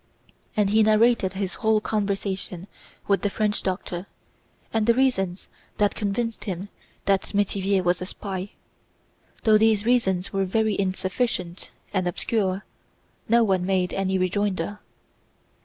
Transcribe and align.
And 0.57 0.71
he 0.71 0.81
narrated 0.81 1.33
his 1.33 1.53
whole 1.61 1.79
conversation 1.79 2.65
with 3.07 3.21
the 3.21 3.29
French 3.29 3.61
doctor 3.61 4.07
and 4.73 4.87
the 4.87 4.95
reasons 4.95 5.47
that 5.77 5.93
convinced 5.93 6.45
him 6.45 6.69
that 7.05 7.21
Métivier 7.35 7.83
was 7.83 8.01
a 8.01 8.07
spy. 8.07 8.53
Though 9.43 9.59
these 9.59 9.85
reasons 9.85 10.33
were 10.33 10.43
very 10.45 10.75
insufficient 10.79 11.69
and 11.93 12.07
obscure, 12.07 12.65
no 13.29 13.43
one 13.43 13.63
made 13.63 13.93
any 13.93 14.17
rejoinder. 14.17 14.79